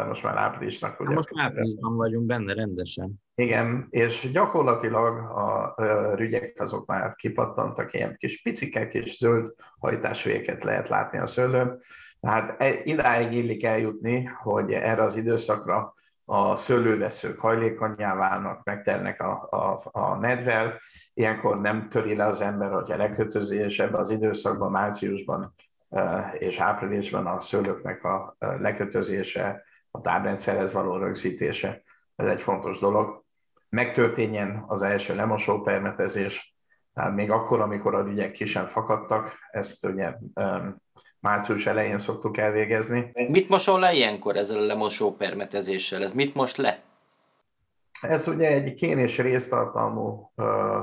most 0.09 0.23
már 0.23 0.37
áprilisnak. 0.37 1.01
Ugye, 1.01 1.15
most 1.15 1.29
áprilisban 1.35 1.97
vagyunk 1.97 2.27
benne 2.27 2.55
rendesen. 2.55 3.15
Igen, 3.35 3.87
és 3.91 4.31
gyakorlatilag 4.33 5.19
a 5.19 5.75
rügyek 6.15 6.61
azok 6.61 6.87
már 6.87 7.15
kipattantak, 7.15 7.95
ilyen 7.95 8.17
kis 8.17 8.43
picike, 8.43 8.89
kis 8.89 9.17
zöld 9.17 9.55
hajtásvéket 9.79 10.65
lehet 10.65 10.89
látni 10.89 11.19
a 11.19 11.27
szőlőn. 11.27 11.81
Tehát 12.21 12.61
e, 12.61 12.81
idáig 12.85 13.33
illik 13.33 13.65
eljutni, 13.65 14.25
hogy 14.25 14.73
erre 14.73 15.03
az 15.03 15.17
időszakra 15.17 15.95
a 16.25 16.57
szőlőveszők 16.57 17.39
hajlékonyá 17.39 18.15
válnak, 18.15 18.65
megternek 18.65 19.21
a, 19.21 19.49
a, 19.51 19.81
a 20.01 20.15
nedvel, 20.15 20.81
ilyenkor 21.15 21.61
nem 21.61 21.89
töri 21.89 22.15
le 22.15 22.27
az 22.27 22.41
ember, 22.41 22.71
hogy 22.71 22.93
a 22.93 22.97
lekötözés 22.97 23.65
és 23.65 23.79
ebben 23.79 24.01
az 24.01 24.11
időszakban, 24.11 24.71
márciusban 24.71 25.55
és 26.39 26.59
áprilisban 26.59 27.27
a 27.27 27.41
szőlőknek 27.41 28.05
a 28.05 28.37
lekötözése, 28.39 29.63
a 29.91 30.01
tábrendszerhez 30.01 30.73
való 30.73 30.97
rögzítése, 30.97 31.83
ez 32.17 32.29
egy 32.29 32.41
fontos 32.41 32.79
dolog. 32.79 33.25
Megtörténjen 33.69 34.65
az 34.67 34.83
első 34.83 35.15
lemosó 35.15 35.61
permetezés, 35.61 36.57
tehát 36.95 37.15
még 37.15 37.31
akkor, 37.31 37.61
amikor 37.61 37.95
a 37.95 38.07
ügyek 38.07 38.33
ki 38.33 38.45
sem 38.45 38.67
fakadtak, 38.67 39.33
ezt 39.51 39.85
ugye 39.85 40.13
március 41.21 41.67
elején 41.67 41.99
szoktuk 41.99 42.37
elvégezni. 42.37 43.11
Mit 43.29 43.49
mosol 43.49 43.81
le 43.81 43.93
ilyenkor 43.93 44.37
ezzel 44.37 44.59
a 44.59 44.67
lemosó 44.67 45.15
permetezéssel? 45.17 46.03
Ez 46.03 46.13
mit 46.13 46.35
most 46.35 46.57
le? 46.57 46.83
Ez 48.01 48.29
ugye 48.29 48.49
egy 48.49 48.75
kén 48.75 48.99
és 48.99 49.19
résztartalmú 49.19 50.33
ö, 50.35 50.81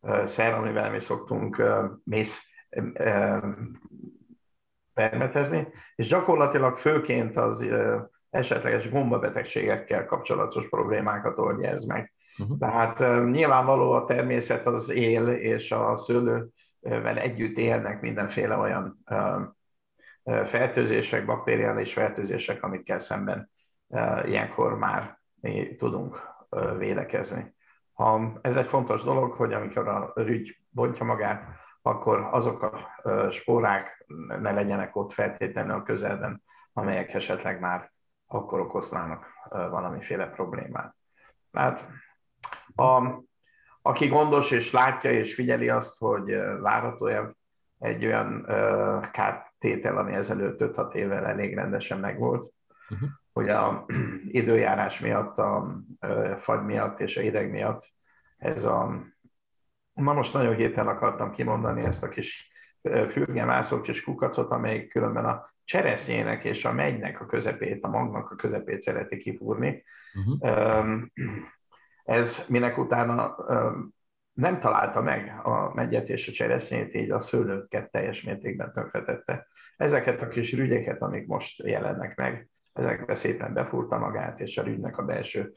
ö, 0.00 0.26
szer, 0.26 0.54
amivel 0.54 0.90
mi 0.90 1.00
szoktunk 1.00 1.58
ö, 1.58 1.84
mész, 2.04 2.40
ö, 2.92 3.36
permetezni, 4.98 5.68
és 5.94 6.08
gyakorlatilag 6.08 6.76
főként 6.76 7.36
az 7.36 7.66
esetleges 8.30 8.90
gombabetegségekkel 8.90 10.06
kapcsolatos 10.06 10.68
problémákat 10.68 11.38
oldja 11.38 11.68
ez 11.68 11.84
meg. 11.84 12.12
Uh-huh. 12.38 12.58
Tehát 12.58 12.98
nyilvánvaló 13.30 13.92
a 13.92 14.04
természet 14.04 14.66
az 14.66 14.90
él, 14.90 15.28
és 15.28 15.72
a 15.72 15.96
szőlővel 15.96 17.18
együtt 17.18 17.56
élnek 17.56 18.00
mindenféle 18.00 18.56
olyan 18.56 19.04
fertőzések, 20.44 21.24
bakteriális 21.26 21.92
fertőzések, 21.92 22.62
amikkel 22.62 22.98
szemben 22.98 23.50
ilyenkor 24.24 24.78
már 24.78 25.18
mi 25.40 25.76
tudunk 25.78 26.20
védekezni. 26.78 27.54
Ha 27.92 28.38
ez 28.42 28.56
egy 28.56 28.66
fontos 28.66 29.02
dolog, 29.02 29.32
hogy 29.32 29.52
amikor 29.52 29.88
a 29.88 30.12
rügy 30.14 30.58
bontja 30.70 31.04
magát, 31.04 31.44
akkor 31.82 32.28
azok 32.30 32.62
a 32.62 33.30
spórák 33.30 34.04
ne 34.40 34.50
legyenek 34.50 34.96
ott 34.96 35.12
feltétlenül 35.12 35.74
a 35.74 35.82
közelben, 35.82 36.42
amelyek 36.72 37.14
esetleg 37.14 37.60
már 37.60 37.90
akkor 38.26 38.60
okoznának 38.60 39.26
valamiféle 39.48 40.26
problémát. 40.26 40.94
Tehát 41.50 41.88
a, 42.74 43.22
aki 43.82 44.08
gondos 44.08 44.50
és 44.50 44.72
látja 44.72 45.12
és 45.12 45.34
figyeli 45.34 45.68
azt, 45.68 45.98
hogy 45.98 46.36
várható 46.60 47.10
egy 47.78 48.04
olyan 48.04 48.46
kártétel, 49.12 49.98
ami 49.98 50.14
ezelőtt 50.14 50.60
5-6 50.60 50.94
évvel 50.94 51.26
elég 51.26 51.54
rendesen 51.54 51.98
megvolt, 51.98 52.52
uh-huh. 52.90 53.08
hogy 53.32 53.48
a 53.48 53.84
időjárás 54.40 55.00
miatt, 55.00 55.38
a 55.38 55.76
fagy 56.36 56.64
miatt 56.64 57.00
és 57.00 57.16
a 57.16 57.20
ideg 57.20 57.50
miatt 57.50 57.92
ez 58.36 58.64
a... 58.64 59.02
Ma 59.98 60.12
most 60.12 60.32
nagyon 60.32 60.54
héten 60.54 60.88
akartam 60.88 61.30
kimondani 61.30 61.82
ezt 61.82 62.02
a 62.02 62.08
kis 62.08 62.50
fürgemászó 63.08 63.80
kis 63.80 64.02
kukacot, 64.02 64.50
amelyik 64.50 64.88
különben 64.88 65.24
a 65.24 65.54
cseresznyének 65.64 66.44
és 66.44 66.64
a 66.64 66.72
megynek 66.72 67.20
a 67.20 67.26
közepét, 67.26 67.84
a 67.84 67.88
magnak 67.88 68.30
a 68.30 68.36
közepét 68.36 68.82
szereti 68.82 69.16
kifúrni. 69.16 69.84
Uh-huh. 70.14 71.02
Ez 72.04 72.44
minek 72.48 72.78
utána 72.78 73.36
nem 74.32 74.60
találta 74.60 75.00
meg 75.00 75.40
a 75.42 75.74
megyet 75.74 76.08
és 76.08 76.28
a 76.28 76.32
cseresznyét, 76.32 76.94
így 76.94 77.10
a 77.10 77.18
szőlőket 77.18 77.90
teljes 77.90 78.22
mértékben 78.22 78.72
tönkretette. 78.72 79.46
Ezeket 79.76 80.22
a 80.22 80.28
kis 80.28 80.52
rügyeket, 80.52 81.02
amik 81.02 81.26
most 81.26 81.62
jelennek 81.62 82.16
meg, 82.16 82.48
ezekbe 82.72 83.14
szépen 83.14 83.52
befúrta 83.52 83.98
magát, 83.98 84.40
és 84.40 84.58
a 84.58 84.62
rügynek 84.62 84.98
a 84.98 85.04
belső 85.04 85.52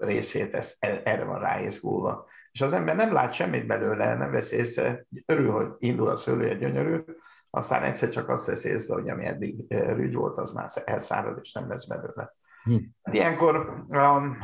részét 0.00 0.54
ez, 0.54 0.76
erre 0.78 1.24
van 1.24 1.40
ráizgulva. 1.40 2.26
És 2.52 2.60
az 2.60 2.72
ember 2.72 2.96
nem 2.96 3.12
lát 3.12 3.32
semmit 3.32 3.66
belőle, 3.66 4.14
nem 4.14 4.30
vesz 4.30 4.52
észre, 4.52 5.04
örül, 5.26 5.50
hogy 5.50 5.68
indul 5.78 6.08
a 6.08 6.16
szőlője 6.16 6.54
gyönyörű, 6.54 7.04
aztán 7.50 7.82
egyszer 7.82 8.08
csak 8.08 8.28
azt 8.28 8.46
vesz 8.46 8.64
észre, 8.64 8.94
hogy 8.94 9.08
ami 9.08 9.24
eddig 9.24 9.64
rügy 9.68 10.14
volt, 10.14 10.38
az 10.38 10.50
már 10.50 10.68
elszárad, 10.84 11.38
és 11.42 11.52
nem 11.52 11.68
lesz 11.68 11.86
belőle. 11.86 12.34
Hm. 12.62 12.76
Ilyenkor 13.10 13.84
um, 13.88 14.38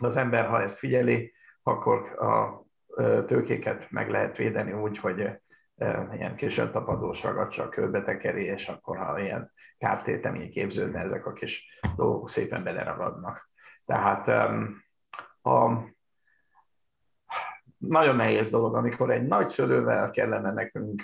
az 0.00 0.16
ember, 0.16 0.46
ha 0.46 0.62
ezt 0.62 0.78
figyeli, 0.78 1.32
akkor 1.62 2.18
a 2.18 2.64
tőkéket 3.26 3.90
meg 3.90 4.10
lehet 4.10 4.36
védeni 4.36 4.72
úgy, 4.72 4.98
hogy 4.98 5.28
ilyen 6.12 6.36
kis 6.36 6.58
öntapadós 6.58 7.22
ragadsa 7.22 7.68
körbe 7.68 8.02
tekeri, 8.02 8.44
és 8.44 8.68
akkor 8.68 8.96
ha 8.96 9.20
ilyen 9.20 9.52
kártétemény 9.78 10.50
képződne, 10.50 11.00
ezek 11.00 11.26
a 11.26 11.32
kis 11.32 11.80
dolgok 11.96 12.28
szépen 12.28 12.62
beleragadnak. 12.62 13.50
Tehát 13.86 14.28
a, 15.42 15.84
nagyon 17.80 18.16
nehéz 18.16 18.50
dolog, 18.50 18.74
amikor 18.74 19.10
egy 19.10 19.26
nagy 19.26 19.48
szőlővel 19.48 20.10
kellene 20.10 20.52
nekünk 20.52 21.02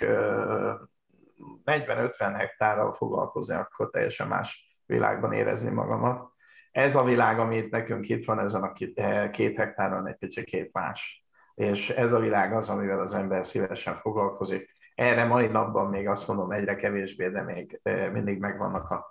40-50 1.65 2.33
hektárral 2.37 2.91
foglalkozni, 2.91 3.55
akkor 3.55 3.89
teljesen 3.89 4.27
más 4.27 4.79
világban 4.85 5.33
érezni 5.33 5.71
magamat 5.71 6.35
ez 6.77 6.95
a 6.95 7.03
világ, 7.03 7.39
amit 7.39 7.71
nekünk 7.71 8.09
itt 8.09 8.25
van 8.25 8.39
ezen 8.39 8.63
a 8.63 8.73
eh, 8.95 9.29
két 9.29 9.57
hektáron, 9.57 10.07
egy 10.07 10.15
picit 10.15 10.73
más. 10.73 11.25
És 11.55 11.89
ez 11.89 12.13
a 12.13 12.19
világ 12.19 12.53
az, 12.53 12.69
amivel 12.69 12.99
az 12.99 13.13
ember 13.13 13.45
szívesen 13.45 13.95
foglalkozik. 13.95 14.75
Erre 14.95 15.25
mai 15.25 15.47
napban 15.47 15.89
még 15.89 16.07
azt 16.07 16.27
mondom 16.27 16.51
egyre 16.51 16.75
kevésbé, 16.75 17.29
de 17.29 17.41
még 17.41 17.79
eh, 17.83 18.11
mindig 18.11 18.39
megvannak 18.39 18.89
a, 18.89 19.05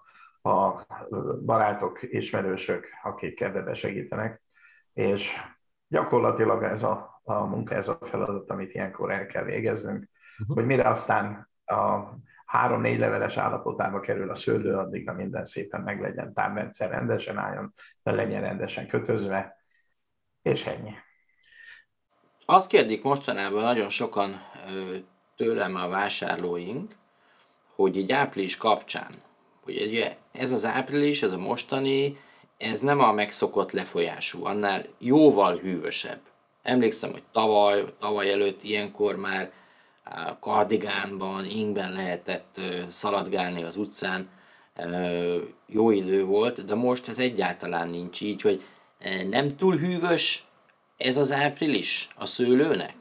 a 0.51 0.87
barátok, 1.45 1.99
ismerősök, 2.03 2.87
akik 3.03 3.41
ebbe 3.41 3.75
segítenek. 3.75 4.43
És 4.93 5.33
gyakorlatilag 5.89 6.63
ez 6.63 6.83
a, 6.83 7.16
a 7.29 7.45
munka, 7.45 7.75
ez 7.75 7.89
a 7.89 7.99
feladat, 8.03 8.51
amit 8.51 8.75
ilyenkor 8.75 9.13
el 9.13 9.27
kell 9.27 9.45
végeznünk, 9.45 10.09
uh-huh. 10.39 10.57
hogy 10.57 10.67
mire 10.67 10.89
aztán 10.89 11.51
a 11.65 12.01
három-négy 12.47 12.99
leveles 12.99 13.37
állapotába 13.37 14.01
kerül 14.01 14.31
a 14.31 14.35
szőlő, 14.35 14.77
addigra 14.77 15.13
minden 15.13 15.45
szépen 15.45 15.81
meg 15.81 16.01
legyen 16.01 16.33
támrendszer, 16.33 16.91
rendesen 16.91 17.39
álljon, 17.39 17.75
de 18.03 18.11
legyen 18.11 18.41
rendesen 18.41 18.87
kötözve, 18.87 19.57
és 20.43 20.67
ennyi. 20.67 20.93
Azt 22.45 22.69
kérdik 22.69 23.03
mostanában 23.03 23.63
nagyon 23.63 23.89
sokan 23.89 24.41
tőlem 25.37 25.75
a 25.75 25.89
vásárlóink, 25.89 26.97
hogy 27.75 27.97
egy 27.97 28.13
április 28.13 28.57
kapcsán, 28.57 29.15
hogy 29.63 29.77
egy, 29.77 30.17
ez 30.33 30.51
az 30.51 30.65
április, 30.65 31.23
ez 31.23 31.33
a 31.33 31.39
mostani, 31.39 32.19
ez 32.57 32.81
nem 32.81 33.01
a 33.01 33.13
megszokott 33.13 33.73
lefolyású, 33.73 34.45
annál 34.45 34.83
jóval 34.99 35.57
hűvösebb. 35.57 36.21
Emlékszem, 36.67 37.11
hogy 37.11 37.23
tavaly, 37.33 37.85
tavaly 37.99 38.33
előtt 38.33 38.63
ilyenkor 38.63 39.17
már 39.17 39.51
kardigánban, 40.41 41.45
ingben 41.45 41.93
lehetett 41.93 42.61
szaladgálni 42.89 43.63
az 43.63 43.77
utcán, 43.77 44.29
jó 45.67 45.91
idő 45.91 46.25
volt, 46.25 46.65
de 46.65 46.75
most 46.75 47.09
ez 47.09 47.19
egyáltalán 47.19 47.89
nincs 47.89 48.21
így, 48.21 48.43
hogy 48.43 48.65
nem 49.31 49.57
túl 49.57 49.77
hűvös 49.77 50.47
ez 50.97 51.17
az 51.17 51.33
április 51.33 52.09
a 52.17 52.27
szőlőnek? 52.27 52.95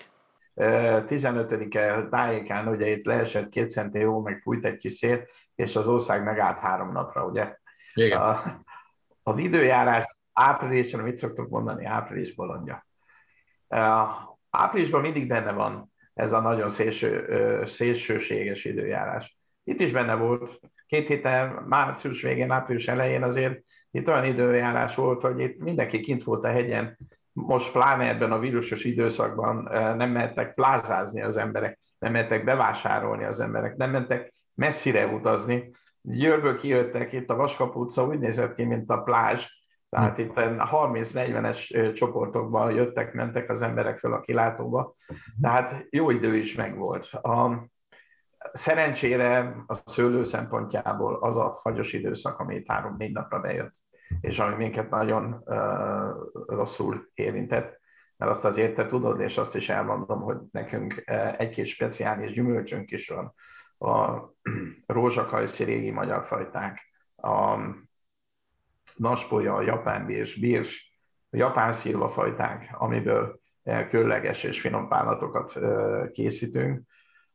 15-e 0.55 2.07
tájékán 2.10 2.67
ugye 2.67 2.88
itt 2.89 3.05
leesett 3.05 3.50
két 3.50 3.69
centi 3.69 4.00
jó, 4.00 4.22
meg 4.22 4.41
fújt 4.41 4.65
egy 4.65 4.77
kis 4.77 4.93
szél, 4.93 5.27
és 5.55 5.75
az 5.75 5.88
ország 5.88 6.24
megállt 6.24 6.60
három 6.60 6.91
napra, 6.91 7.25
ugye? 7.25 7.57
Igen. 7.93 8.22
A, 8.22 8.62
az 9.24 9.38
időjárás 9.38 10.19
áprilisban, 10.34 11.01
mit 11.01 11.17
szoktuk 11.17 11.50
mondani, 11.50 11.86
április 11.86 12.36
bolondja. 12.36 12.84
Áprilisban 14.50 15.01
mindig 15.01 15.27
benne 15.27 15.51
van 15.51 15.93
ez 16.13 16.34
a 16.34 16.39
nagyon 16.39 16.69
szélső, 16.69 17.63
szélsőséges 17.65 18.65
időjárás. 18.65 19.38
Itt 19.63 19.81
is 19.81 19.91
benne 19.91 20.15
volt, 20.15 20.60
két 20.88 21.07
héten, 21.07 21.48
március 21.67 22.22
végén, 22.22 22.51
április 22.51 22.88
elején 22.88 23.24
azért 23.24 23.63
itt 23.91 24.07
olyan 24.07 24.25
időjárás 24.25 24.95
volt, 24.95 25.22
hogy 25.22 25.39
itt 25.39 25.60
mindenki 25.60 26.00
kint 26.00 26.24
volt 26.24 26.43
a 26.43 26.48
hegyen, 26.48 26.98
most 27.31 27.72
pláne 27.72 28.07
ebben 28.07 28.31
a 28.31 28.39
vírusos 28.39 28.84
időszakban 28.84 29.69
nem 29.98 30.10
mehettek 30.10 30.53
plázázni 30.53 31.22
az 31.22 31.38
emberek, 31.38 31.79
nem 32.00 32.12
mehettek 32.12 32.43
bevásárolni 32.43 33.24
az 33.24 33.39
emberek, 33.39 33.75
nem 33.75 33.91
mentek 33.91 34.34
messzire 34.53 35.05
utazni. 35.05 35.72
Győrből 36.01 36.57
kijöttek, 36.57 37.13
itt 37.13 37.29
a 37.29 37.36
Vaskap 37.36 37.75
utca 37.75 38.05
úgy 38.05 38.19
nézett 38.19 38.55
ki, 38.55 38.63
mint 38.63 38.89
a 38.89 39.01
plázs, 39.01 39.45
tehát 39.95 40.17
itt 40.17 40.33
30-40-es 40.35 41.93
csoportokban 41.93 42.71
jöttek, 42.71 43.13
mentek 43.13 43.49
az 43.49 43.61
emberek 43.61 43.97
fel 43.97 44.13
a 44.13 44.19
kilátóba, 44.19 44.95
tehát 45.41 45.85
jó 45.89 46.09
idő 46.09 46.35
is 46.35 46.55
megvolt. 46.55 47.05
A, 47.05 47.67
szerencsére 48.53 49.55
a 49.67 49.75
szőlő 49.85 50.23
szempontjából 50.23 51.15
az 51.15 51.37
a 51.37 51.53
fagyos 51.61 51.93
időszak, 51.93 52.39
ami 52.39 52.63
három-négy 52.67 53.11
napra 53.11 53.39
bejött, 53.39 53.73
és 54.21 54.39
ami 54.39 54.55
minket 54.55 54.89
nagyon 54.89 55.41
uh, 55.45 56.09
rosszul 56.47 57.09
érintett, 57.13 57.79
mert 58.17 58.31
azt 58.31 58.45
azért 58.45 58.75
te 58.75 58.85
tudod, 58.85 59.19
és 59.19 59.37
azt 59.37 59.55
is 59.55 59.69
elmondom, 59.69 60.21
hogy 60.21 60.37
nekünk 60.51 61.03
egy-két 61.37 61.65
speciális 61.65 62.31
gyümölcsünk 62.31 62.91
is 62.91 63.09
van, 63.09 63.33
a 63.77 64.29
rózsakajszi 64.93 65.63
régi 65.63 65.91
magyar 65.91 66.25
fajták, 66.25 66.91
a 67.15 67.57
naspolya, 68.95 69.55
a 69.55 69.61
japán 69.61 70.05
bírs, 70.05 70.35
bírs, 70.35 70.99
a 71.29 71.37
japán 71.37 71.73
szilvafajták, 71.73 72.75
amiből 72.77 73.39
különleges 73.89 74.43
és 74.43 74.61
finom 74.61 74.87
pálatokat 74.87 75.59
készítünk, 76.11 76.81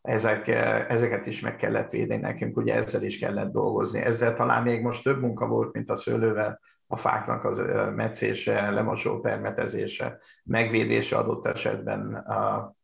ezek, 0.02 0.48
ezeket 0.88 1.26
is 1.26 1.40
meg 1.40 1.56
kellett 1.56 1.90
védeni 1.90 2.20
nekünk, 2.20 2.56
ugye 2.56 2.74
ezzel 2.74 3.02
is 3.02 3.18
kellett 3.18 3.52
dolgozni. 3.52 4.00
Ezzel 4.00 4.34
talán 4.34 4.62
még 4.62 4.82
most 4.82 5.02
több 5.02 5.20
munka 5.20 5.46
volt, 5.46 5.72
mint 5.72 5.90
a 5.90 5.96
szőlővel, 5.96 6.60
a 6.86 6.96
fáknak 6.96 7.44
az 7.44 7.62
meccése, 7.94 8.70
lemosó 8.70 9.20
permetezése, 9.20 10.18
megvédése 10.44 11.16
adott 11.16 11.46
esetben 11.46 12.14
a, 12.14 12.74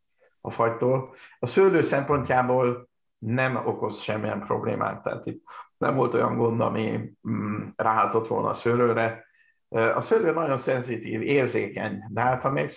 a 0.41 0.51
fagytól. 0.51 1.15
A 1.39 1.47
szőlő 1.47 1.81
szempontjából 1.81 2.89
nem 3.19 3.57
okoz 3.57 4.01
semmilyen 4.01 4.41
problémát, 4.41 5.03
tehát 5.03 5.27
itt 5.27 5.45
nem 5.79 5.95
volt 5.95 6.15
olyan 6.15 6.37
gond, 6.37 6.61
ami 6.61 7.13
mm, 7.29 7.67
ráhatott 7.77 8.29
volna 8.29 8.49
a 8.49 8.55
szőlőre. 8.55 9.25
A 9.69 10.01
szőlő 10.01 10.33
nagyon 10.33 10.59
szenzitív, 10.59 11.23
érzékeny, 11.23 12.05
de 12.09 12.21
hát 12.21 12.43
ha 12.43 12.51
még 12.51 12.71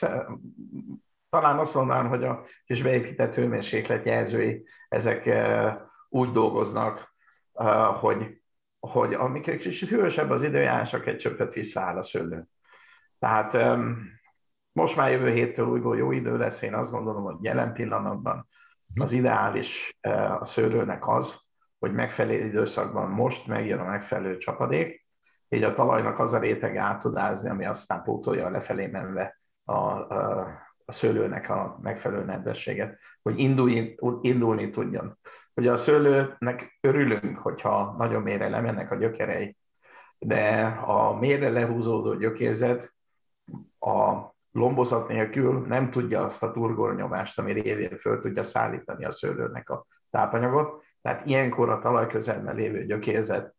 talán 1.29 1.57
azt 1.57 1.73
mondanám, 1.73 2.07
hogy 2.07 2.23
a 2.23 2.43
kis 2.65 2.81
beépített 2.81 3.35
hőmérsékletjelzői, 3.35 4.65
ezek 4.89 5.29
úgy 6.09 6.31
dolgoznak, 6.31 7.15
hogy, 7.99 8.41
hogy 8.79 9.13
amikor 9.13 9.55
kicsit 9.55 9.89
hősebb 9.89 10.29
az 10.29 10.43
időjárás, 10.43 10.93
egy 10.93 11.17
csöppet 11.17 11.53
visszaáll 11.53 11.97
a 11.97 12.03
szőlő. 12.03 12.47
Tehát 13.19 13.77
most 14.71 14.95
már 14.95 15.11
jövő 15.11 15.31
héttől 15.31 15.67
újból 15.67 15.97
jó 15.97 16.11
idő 16.11 16.37
lesz, 16.37 16.61
én 16.61 16.73
azt 16.73 16.91
gondolom, 16.91 17.23
hogy 17.23 17.37
jelen 17.41 17.73
pillanatban 17.73 18.47
az 18.95 19.11
ideális 19.11 19.97
a 20.39 20.45
szőlőnek 20.45 21.07
az, 21.07 21.48
hogy 21.79 21.93
megfelelő 21.93 22.45
időszakban 22.45 23.09
most 23.09 23.47
megjön 23.47 23.79
a 23.79 23.83
megfelelő 23.83 24.37
csapadék, 24.37 25.07
így 25.49 25.63
a 25.63 25.73
talajnak 25.73 26.19
az 26.19 26.33
a 26.33 26.39
réteg 26.39 26.77
át 26.77 27.01
tud 27.01 27.17
ázni, 27.17 27.49
ami 27.49 27.65
aztán 27.65 28.03
pótolja 28.03 28.49
lefelé 28.49 28.87
menve 28.87 29.39
a, 29.63 29.73
a, 29.73 30.47
a 30.85 30.91
szőlőnek 30.91 31.49
a 31.49 31.79
megfelelő 31.81 32.23
nedvességet, 32.23 32.99
hogy 33.21 33.39
indulni, 34.21 34.69
tudjon. 34.69 35.17
Hogy 35.53 35.67
a 35.67 35.77
szőlőnek 35.77 36.77
örülünk, 36.81 37.37
hogyha 37.37 37.95
nagyon 37.97 38.21
mélyre 38.21 38.49
lemennek 38.49 38.91
a 38.91 38.95
gyökerei, 38.95 39.57
de 40.17 40.63
a 40.85 41.13
mélyre 41.13 41.49
lehúzódó 41.49 42.13
gyökérzet 42.13 42.95
a 43.79 44.29
lombozat 44.51 45.07
nélkül 45.07 45.65
nem 45.67 45.91
tudja 45.91 46.23
azt 46.23 46.43
a 46.43 46.51
turgornyomást, 46.51 47.39
ami 47.39 47.51
révén 47.51 47.97
föl 47.97 48.21
tudja 48.21 48.43
szállítani 48.43 49.05
a 49.05 49.11
szőlőnek 49.11 49.69
a 49.69 49.85
tápanyagot, 50.09 50.83
tehát 51.01 51.25
ilyenkor 51.25 51.69
a 51.69 51.79
talaj 51.79 52.07
közelben 52.07 52.55
lévő 52.55 52.85
gyökérzet, 52.85 53.55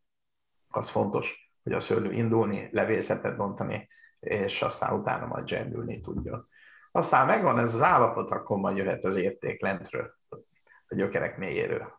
az 0.69 0.89
fontos, 0.89 1.53
hogy 1.63 1.73
a 1.73 1.81
szőlő 1.81 2.13
indulni, 2.13 2.69
levészetet 2.73 3.37
bontani, 3.37 3.89
és 4.21 4.63
aztán 4.63 4.95
utána 4.95 5.27
majd 5.27 5.49
zsendülni 5.49 6.01
tudjon. 6.01 6.49
Aztán 6.93 7.27
megvan 7.27 7.59
ez 7.59 7.75
az 7.75 7.83
állapot, 7.83 8.31
akkor 8.31 8.59
majd 8.59 8.77
jöhet 8.77 9.05
az 9.05 9.17
érték 9.17 9.63
lentről, 9.63 10.15
a 10.89 10.95
gyökerek 10.95 11.39
mélyéről. 11.39 11.99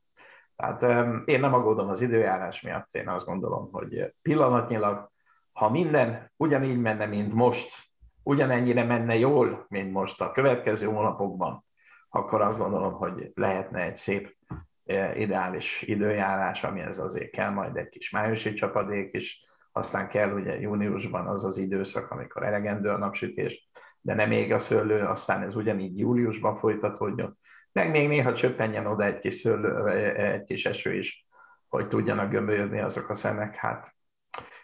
Tehát 0.55 0.81
én 1.27 1.39
nem 1.39 1.53
aggódom 1.53 1.89
az 1.89 2.01
időjárás 2.01 2.61
miatt, 2.61 2.95
én 2.95 3.07
azt 3.07 3.25
gondolom, 3.25 3.69
hogy 3.71 4.13
pillanatnyilag, 4.21 5.09
ha 5.51 5.69
minden 5.69 6.31
ugyanígy 6.37 6.79
menne, 6.79 7.05
mint 7.05 7.33
most, 7.33 7.73
ugyanennyire 8.23 8.83
menne 8.83 9.15
jól, 9.15 9.65
mint 9.69 9.91
most 9.91 10.21
a 10.21 10.31
következő 10.31 10.85
hónapokban, 10.85 11.65
akkor 12.09 12.41
azt 12.41 12.57
gondolom, 12.57 12.93
hogy 12.93 13.31
lehetne 13.33 13.81
egy 13.81 13.97
szép 13.97 14.37
ideális 15.15 15.81
időjárás, 15.81 16.63
amihez 16.63 16.99
azért 16.99 17.31
kell 17.31 17.49
majd 17.49 17.77
egy 17.77 17.89
kis 17.89 18.09
májusi 18.09 18.53
csapadék 18.53 19.13
is, 19.13 19.45
aztán 19.71 20.07
kell 20.07 20.31
ugye 20.31 20.59
júniusban 20.59 21.27
az 21.27 21.45
az 21.45 21.57
időszak, 21.57 22.11
amikor 22.11 22.43
elegendő 22.43 22.89
a 22.89 22.97
napsütés, 22.97 23.69
de 24.01 24.13
nem 24.13 24.31
ég 24.31 24.53
a 24.53 24.59
szőlő, 24.59 24.99
aztán 24.99 25.41
ez 25.41 25.55
ugyanígy 25.55 25.99
júliusban 25.99 26.55
folytatódjon. 26.55 27.37
Meg 27.71 27.91
még 27.91 28.07
néha 28.07 28.33
csöppenjen 28.33 28.85
oda 28.85 29.03
egy 29.03 29.19
kis, 29.19 29.35
szőlő, 29.35 29.87
egy 30.15 30.43
kis 30.43 30.65
eső 30.65 30.93
is, 30.93 31.25
hogy 31.67 31.87
tudjanak 31.87 32.29
gömbölyödni 32.29 32.79
azok 32.79 33.09
a 33.09 33.13
szemek. 33.13 33.55
Hát 33.55 33.95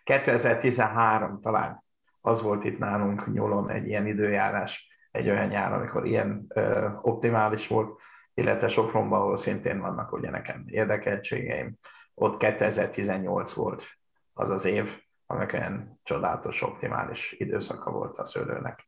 2013 0.04 1.42
talán 1.42 1.84
az 2.22 2.42
volt 2.42 2.64
itt 2.64 2.78
nálunk 2.78 3.34
nyúlon 3.34 3.70
egy 3.70 3.88
ilyen 3.88 4.08
időjárás, 4.08 4.88
egy 5.12 5.30
olyan 5.30 5.48
nyár, 5.48 5.74
amikor 5.74 6.06
ilyen 6.06 6.46
ö, 6.48 6.88
optimális 7.02 7.68
volt, 7.68 8.00
illetve 8.38 8.68
Sopronban, 8.68 9.20
ahol 9.20 9.38
szintén 9.38 9.80
vannak 9.80 10.12
ugye 10.14 10.30
nekem 10.30 10.64
érdekeltségeim, 10.68 11.78
ott 12.14 12.38
2018 12.38 13.54
volt 13.54 13.86
az 14.34 14.50
az 14.50 14.66
év, 14.66 15.02
amikor 15.26 15.60
olyan 15.60 16.00
csodálatos, 16.04 16.62
optimális 16.62 17.36
időszaka 17.38 17.92
volt 17.92 18.18
a 18.18 18.26
szőlőnek. 18.26 18.88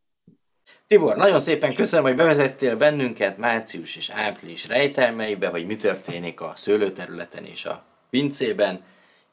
Tibor, 0.88 1.16
nagyon 1.16 1.40
szépen 1.40 1.74
köszönöm, 1.74 2.06
hogy 2.06 2.16
bevezettél 2.16 2.78
bennünket 2.78 3.38
március 3.38 3.96
és 3.96 4.10
április 4.10 4.68
rejtelmeibe, 4.68 5.48
hogy 5.48 5.66
mi 5.66 5.76
történik 5.76 6.42
a 6.42 6.52
szőlőterületen 6.56 7.44
és 7.44 7.66
a 7.66 7.84
pincében, 8.10 8.84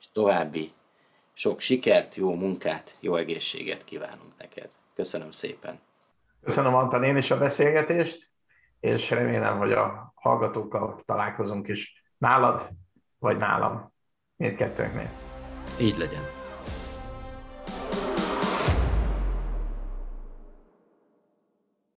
és 0.01 0.07
további 0.13 0.73
sok 1.33 1.61
sikert, 1.61 2.15
jó 2.15 2.35
munkát, 2.35 2.97
jó 3.01 3.15
egészséget 3.15 3.85
kívánunk 3.85 4.33
neked. 4.39 4.69
Köszönöm 4.95 5.31
szépen. 5.31 5.81
Köszönöm 6.43 6.75
Antal 6.75 7.05
én 7.05 7.17
is 7.17 7.31
a 7.31 7.39
beszélgetést, 7.39 8.35
és 8.81 9.11
remélem, 9.11 9.59
hogy 9.59 9.73
a 9.73 10.06
hallgatókkal 10.21 11.03
találkozunk 11.05 11.69
is 11.69 12.05
nálad, 12.19 12.69
vagy 13.19 13.37
nálam, 13.37 13.93
mindkettőnknél. 14.37 15.11
Így 15.81 15.99
legyen. 15.99 16.46